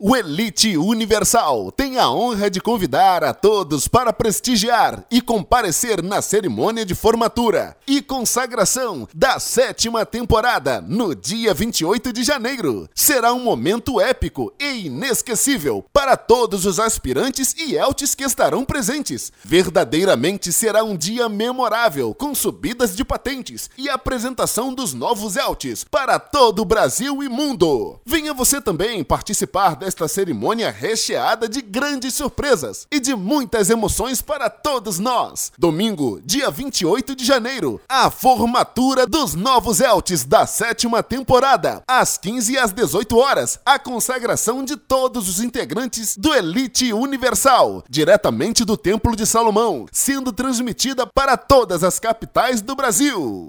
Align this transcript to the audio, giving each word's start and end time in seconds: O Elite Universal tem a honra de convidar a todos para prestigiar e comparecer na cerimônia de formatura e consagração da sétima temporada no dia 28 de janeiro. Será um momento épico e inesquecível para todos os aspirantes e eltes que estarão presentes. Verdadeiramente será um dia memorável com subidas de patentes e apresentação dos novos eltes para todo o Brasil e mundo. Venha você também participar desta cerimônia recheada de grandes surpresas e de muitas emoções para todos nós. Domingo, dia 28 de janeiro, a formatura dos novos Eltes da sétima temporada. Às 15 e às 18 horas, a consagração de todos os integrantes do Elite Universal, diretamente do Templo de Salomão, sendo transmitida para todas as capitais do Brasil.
O 0.00 0.14
Elite 0.14 0.76
Universal 0.76 1.72
tem 1.72 1.98
a 1.98 2.08
honra 2.08 2.48
de 2.48 2.60
convidar 2.60 3.24
a 3.24 3.34
todos 3.34 3.88
para 3.88 4.12
prestigiar 4.12 5.04
e 5.10 5.20
comparecer 5.20 6.04
na 6.04 6.22
cerimônia 6.22 6.86
de 6.86 6.94
formatura 6.94 7.76
e 7.84 8.00
consagração 8.00 9.08
da 9.12 9.40
sétima 9.40 10.06
temporada 10.06 10.80
no 10.80 11.16
dia 11.16 11.52
28 11.52 12.12
de 12.12 12.22
janeiro. 12.22 12.88
Será 12.94 13.32
um 13.32 13.42
momento 13.42 14.00
épico 14.00 14.52
e 14.56 14.86
inesquecível 14.86 15.84
para 15.98 16.16
todos 16.16 16.64
os 16.64 16.78
aspirantes 16.78 17.56
e 17.58 17.74
eltes 17.74 18.14
que 18.14 18.22
estarão 18.22 18.64
presentes. 18.64 19.32
Verdadeiramente 19.42 20.52
será 20.52 20.84
um 20.84 20.96
dia 20.96 21.28
memorável 21.28 22.14
com 22.14 22.36
subidas 22.36 22.94
de 22.94 23.04
patentes 23.04 23.68
e 23.76 23.88
apresentação 23.88 24.72
dos 24.72 24.94
novos 24.94 25.34
eltes 25.34 25.82
para 25.82 26.20
todo 26.20 26.62
o 26.62 26.64
Brasil 26.64 27.20
e 27.20 27.28
mundo. 27.28 27.98
Venha 28.06 28.32
você 28.32 28.60
também 28.60 29.02
participar 29.02 29.74
desta 29.74 30.06
cerimônia 30.06 30.70
recheada 30.70 31.48
de 31.48 31.60
grandes 31.60 32.14
surpresas 32.14 32.86
e 32.92 33.00
de 33.00 33.16
muitas 33.16 33.68
emoções 33.68 34.22
para 34.22 34.48
todos 34.48 35.00
nós. 35.00 35.50
Domingo, 35.58 36.20
dia 36.24 36.48
28 36.48 37.16
de 37.16 37.24
janeiro, 37.24 37.80
a 37.88 38.08
formatura 38.08 39.04
dos 39.04 39.34
novos 39.34 39.80
Eltes 39.80 40.24
da 40.24 40.46
sétima 40.46 41.02
temporada. 41.02 41.82
Às 41.88 42.16
15 42.16 42.52
e 42.52 42.56
às 42.56 42.72
18 42.72 43.18
horas, 43.18 43.58
a 43.66 43.80
consagração 43.80 44.64
de 44.64 44.76
todos 44.76 45.28
os 45.28 45.40
integrantes 45.88 46.16
do 46.16 46.34
Elite 46.34 46.92
Universal, 46.92 47.82
diretamente 47.88 48.64
do 48.64 48.76
Templo 48.76 49.16
de 49.16 49.26
Salomão, 49.26 49.86
sendo 49.90 50.32
transmitida 50.32 51.06
para 51.06 51.36
todas 51.36 51.82
as 51.82 51.98
capitais 51.98 52.60
do 52.60 52.76
Brasil. 52.76 53.46